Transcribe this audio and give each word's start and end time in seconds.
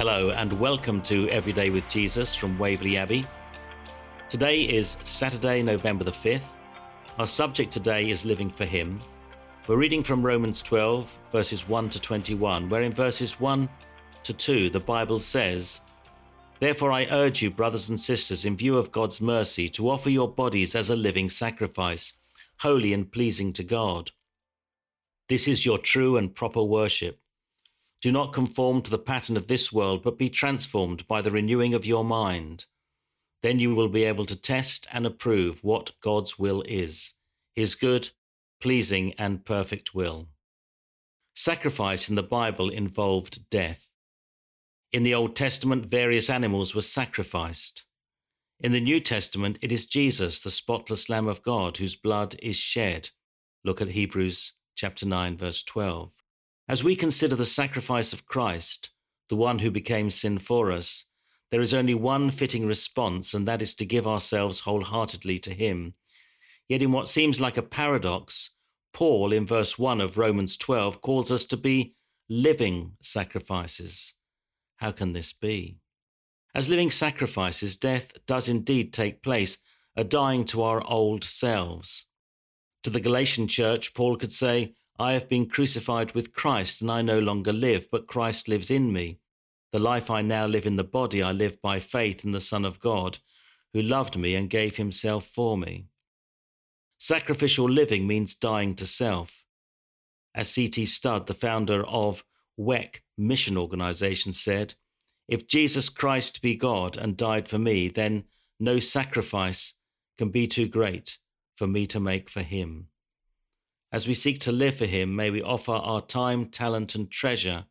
Hello, 0.00 0.30
and 0.30 0.50
welcome 0.54 1.02
to 1.02 1.28
Everyday 1.28 1.68
with 1.68 1.86
Jesus 1.86 2.34
from 2.34 2.58
Waverley 2.58 2.96
Abbey. 2.96 3.26
Today 4.30 4.62
is 4.62 4.96
Saturday, 5.04 5.62
November 5.62 6.04
the 6.04 6.10
5th. 6.10 6.54
Our 7.18 7.26
subject 7.26 7.70
today 7.70 8.08
is 8.08 8.24
Living 8.24 8.48
for 8.48 8.64
Him. 8.64 8.98
We're 9.66 9.76
reading 9.76 10.02
from 10.02 10.24
Romans 10.24 10.62
12, 10.62 11.18
verses 11.30 11.68
1 11.68 11.90
to 11.90 12.00
21, 12.00 12.70
where 12.70 12.80
in 12.80 12.94
verses 12.94 13.38
1 13.38 13.68
to 14.22 14.32
2 14.32 14.70
the 14.70 14.80
Bible 14.80 15.20
says, 15.20 15.82
Therefore 16.60 16.92
I 16.92 17.06
urge 17.10 17.42
you, 17.42 17.50
brothers 17.50 17.90
and 17.90 18.00
sisters, 18.00 18.46
in 18.46 18.56
view 18.56 18.78
of 18.78 18.92
God's 18.92 19.20
mercy, 19.20 19.68
to 19.68 19.90
offer 19.90 20.08
your 20.08 20.32
bodies 20.32 20.74
as 20.74 20.88
a 20.88 20.96
living 20.96 21.28
sacrifice, 21.28 22.14
holy 22.60 22.94
and 22.94 23.12
pleasing 23.12 23.52
to 23.52 23.62
God. 23.62 24.12
This 25.28 25.46
is 25.46 25.66
your 25.66 25.76
true 25.76 26.16
and 26.16 26.34
proper 26.34 26.62
worship. 26.62 27.19
Do 28.02 28.10
not 28.10 28.32
conform 28.32 28.80
to 28.82 28.90
the 28.90 28.98
pattern 28.98 29.36
of 29.36 29.46
this 29.46 29.70
world, 29.70 30.02
but 30.02 30.18
be 30.18 30.30
transformed 30.30 31.06
by 31.06 31.20
the 31.20 31.30
renewing 31.30 31.74
of 31.74 31.84
your 31.84 32.04
mind. 32.04 32.64
Then 33.42 33.58
you 33.58 33.74
will 33.74 33.88
be 33.88 34.04
able 34.04 34.26
to 34.26 34.40
test 34.40 34.86
and 34.90 35.06
approve 35.06 35.62
what 35.62 35.92
God's 36.00 36.38
will 36.38 36.62
is, 36.62 37.14
his 37.54 37.74
good, 37.74 38.10
pleasing, 38.60 39.14
and 39.18 39.44
perfect 39.44 39.94
will. 39.94 40.28
Sacrifice 41.34 42.08
in 42.08 42.14
the 42.14 42.22
Bible 42.22 42.68
involved 42.70 43.48
death. 43.50 43.90
In 44.92 45.02
the 45.02 45.14
Old 45.14 45.36
Testament, 45.36 45.86
various 45.86 46.28
animals 46.28 46.74
were 46.74 46.82
sacrificed. 46.82 47.84
In 48.58 48.72
the 48.72 48.80
New 48.80 49.00
Testament, 49.00 49.58
it 49.62 49.72
is 49.72 49.86
Jesus, 49.86 50.40
the 50.40 50.50
spotless 50.50 51.08
Lamb 51.08 51.28
of 51.28 51.42
God, 51.42 51.78
whose 51.78 51.96
blood 51.96 52.36
is 52.42 52.56
shed. 52.56 53.10
Look 53.64 53.80
at 53.80 53.88
Hebrews 53.88 54.52
chapter 54.74 55.06
9 55.06 55.36
verse 55.36 55.62
12. 55.62 56.10
As 56.70 56.84
we 56.84 56.94
consider 56.94 57.34
the 57.34 57.44
sacrifice 57.44 58.12
of 58.12 58.26
Christ, 58.26 58.90
the 59.28 59.34
one 59.34 59.58
who 59.58 59.72
became 59.72 60.08
sin 60.08 60.38
for 60.38 60.70
us, 60.70 61.04
there 61.50 61.60
is 61.60 61.74
only 61.74 61.94
one 61.94 62.30
fitting 62.30 62.64
response, 62.64 63.34
and 63.34 63.48
that 63.48 63.60
is 63.60 63.74
to 63.74 63.84
give 63.84 64.06
ourselves 64.06 64.60
wholeheartedly 64.60 65.40
to 65.40 65.50
Him. 65.52 65.94
Yet, 66.68 66.80
in 66.80 66.92
what 66.92 67.08
seems 67.08 67.40
like 67.40 67.56
a 67.56 67.62
paradox, 67.62 68.52
Paul, 68.92 69.32
in 69.32 69.48
verse 69.48 69.80
1 69.80 70.00
of 70.00 70.16
Romans 70.16 70.56
12, 70.56 71.00
calls 71.00 71.32
us 71.32 71.44
to 71.46 71.56
be 71.56 71.96
living 72.28 72.92
sacrifices. 73.02 74.14
How 74.76 74.92
can 74.92 75.12
this 75.12 75.32
be? 75.32 75.80
As 76.54 76.68
living 76.68 76.92
sacrifices, 76.92 77.76
death 77.76 78.12
does 78.28 78.46
indeed 78.46 78.92
take 78.92 79.24
place, 79.24 79.58
a 79.96 80.04
dying 80.04 80.44
to 80.44 80.62
our 80.62 80.88
old 80.88 81.24
selves. 81.24 82.06
To 82.84 82.90
the 82.90 83.00
Galatian 83.00 83.48
church, 83.48 83.92
Paul 83.92 84.16
could 84.16 84.32
say, 84.32 84.74
I 85.00 85.14
have 85.14 85.30
been 85.30 85.48
crucified 85.48 86.12
with 86.12 86.34
Christ, 86.34 86.82
and 86.82 86.90
I 86.90 87.00
no 87.00 87.18
longer 87.18 87.54
live, 87.54 87.90
but 87.90 88.06
Christ 88.06 88.48
lives 88.48 88.70
in 88.70 88.92
me. 88.92 89.18
The 89.72 89.78
life 89.78 90.10
I 90.10 90.20
now 90.20 90.44
live 90.44 90.66
in 90.66 90.76
the 90.76 90.84
body, 90.84 91.22
I 91.22 91.32
live 91.32 91.62
by 91.62 91.80
faith 91.80 92.22
in 92.22 92.32
the 92.32 92.40
Son 92.40 92.66
of 92.66 92.80
God, 92.80 93.16
who 93.72 93.80
loved 93.80 94.18
me 94.18 94.34
and 94.34 94.50
gave 94.50 94.76
himself 94.76 95.24
for 95.24 95.56
me. 95.56 95.86
Sacrificial 96.98 97.66
living 97.66 98.06
means 98.06 98.34
dying 98.34 98.74
to 98.74 98.84
self. 98.84 99.46
As 100.34 100.50
C.T. 100.50 100.84
Studd, 100.84 101.28
the 101.28 101.32
founder 101.32 101.82
of 101.86 102.22
WEC 102.58 102.96
mission 103.16 103.56
organization, 103.56 104.34
said, 104.34 104.74
If 105.26 105.46
Jesus 105.46 105.88
Christ 105.88 106.42
be 106.42 106.54
God 106.54 106.98
and 106.98 107.16
died 107.16 107.48
for 107.48 107.58
me, 107.58 107.88
then 107.88 108.24
no 108.58 108.78
sacrifice 108.78 109.72
can 110.18 110.28
be 110.28 110.46
too 110.46 110.68
great 110.68 111.16
for 111.56 111.66
me 111.66 111.86
to 111.86 111.98
make 111.98 112.28
for 112.28 112.42
him. 112.42 112.88
As 113.92 114.06
we 114.06 114.14
seek 114.14 114.38
to 114.40 114.52
live 114.52 114.76
for 114.76 114.86
Him, 114.86 115.16
may 115.16 115.30
we 115.30 115.42
offer 115.42 115.72
our 115.72 116.00
time, 116.00 116.46
talent, 116.46 116.94
and 116.94 117.10
treasure, 117.10 117.64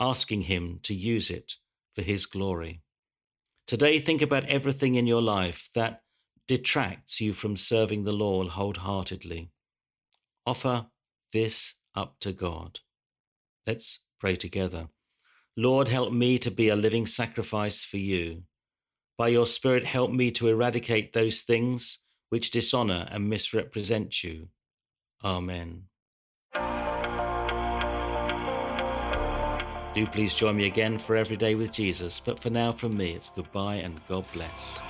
asking 0.00 0.42
Him 0.42 0.80
to 0.82 0.94
use 0.94 1.30
it 1.30 1.54
for 1.94 2.02
His 2.02 2.26
glory. 2.26 2.82
Today, 3.66 4.00
think 4.00 4.20
about 4.20 4.44
everything 4.46 4.96
in 4.96 5.06
your 5.06 5.22
life 5.22 5.70
that 5.74 6.02
detracts 6.48 7.20
you 7.20 7.32
from 7.32 7.56
serving 7.56 8.04
the 8.04 8.12
Lord 8.12 8.48
wholeheartedly. 8.48 9.50
Offer 10.44 10.86
this 11.32 11.74
up 11.94 12.16
to 12.20 12.32
God. 12.32 12.80
Let's 13.66 14.00
pray 14.18 14.36
together. 14.36 14.88
Lord, 15.56 15.86
help 15.86 16.12
me 16.12 16.38
to 16.40 16.50
be 16.50 16.68
a 16.68 16.76
living 16.76 17.06
sacrifice 17.06 17.84
for 17.84 17.98
you. 17.98 18.42
By 19.16 19.28
your 19.28 19.46
Spirit, 19.46 19.86
help 19.86 20.10
me 20.10 20.32
to 20.32 20.48
eradicate 20.48 21.12
those 21.12 21.42
things 21.42 22.00
which 22.28 22.50
dishonor 22.50 23.06
and 23.12 23.30
misrepresent 23.30 24.24
you. 24.24 24.48
Amen. 25.24 25.84
Do 29.94 30.06
please 30.08 30.34
join 30.34 30.56
me 30.56 30.66
again 30.66 30.98
for 30.98 31.14
Every 31.14 31.36
Day 31.36 31.54
with 31.54 31.70
Jesus, 31.70 32.20
but 32.20 32.40
for 32.40 32.50
now 32.50 32.72
from 32.72 32.96
me 32.96 33.12
it's 33.12 33.30
goodbye 33.30 33.76
and 33.76 34.00
God 34.08 34.26
bless. 34.32 34.80